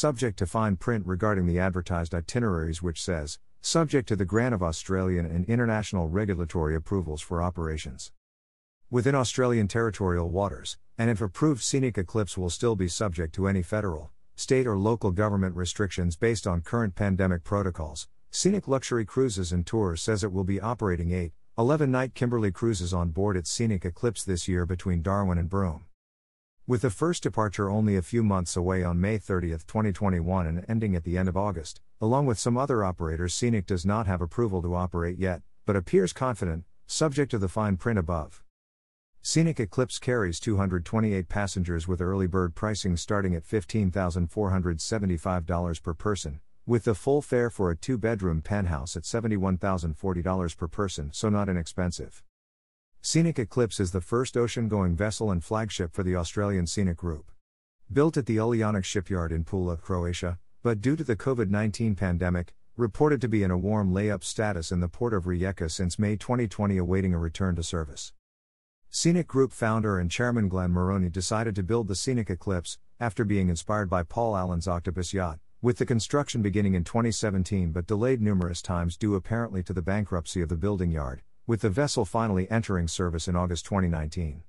[0.00, 4.62] subject to fine print regarding the advertised itineraries, which says, subject to the grant of
[4.62, 8.10] Australian and international regulatory approvals for operations.
[8.90, 13.60] Within Australian territorial waters, and if approved, Scenic Eclipse will still be subject to any
[13.60, 18.08] federal, state, or local government restrictions based on current pandemic protocols.
[18.30, 22.94] Scenic Luxury Cruises and Tours says it will be operating 8, 11 night Kimberley cruises
[22.94, 25.84] on board its Scenic Eclipse this year between Darwin and Broome.
[26.70, 30.94] With the first departure only a few months away on May 30, 2021, and ending
[30.94, 34.62] at the end of August, along with some other operators, Scenic does not have approval
[34.62, 38.44] to operate yet, but appears confident, subject to the fine print above.
[39.20, 46.84] Scenic Eclipse carries 228 passengers with early bird pricing starting at $15,475 per person, with
[46.84, 52.22] the full fare for a two bedroom penthouse at $71,040 per person, so not inexpensive.
[53.02, 57.32] Scenic Eclipse is the first ocean going vessel and flagship for the Australian Scenic Group.
[57.90, 62.52] Built at the Uljanik shipyard in Pula, Croatia, but due to the COVID 19 pandemic,
[62.76, 66.14] reported to be in a warm layup status in the port of Rijeka since May
[66.14, 68.12] 2020, awaiting a return to service.
[68.90, 73.48] Scenic Group founder and chairman Glen Moroney decided to build the Scenic Eclipse, after being
[73.48, 78.60] inspired by Paul Allen's Octopus yacht, with the construction beginning in 2017 but delayed numerous
[78.60, 82.86] times due apparently to the bankruptcy of the building yard, with the vessel finally entering
[82.86, 84.44] service in August 2019.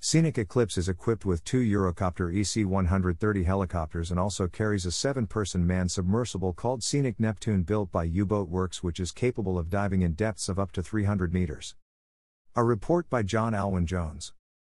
[0.00, 5.28] Scenic Eclipse is equipped with two Eurocopter EC 130 helicopters and also carries a seven
[5.28, 9.70] person manned submersible called Scenic Neptune built by U Boat Worx, which is capable of
[9.70, 11.76] diving in depths of up to 300 meters.
[12.56, 14.32] A report by John Alwyn Jones.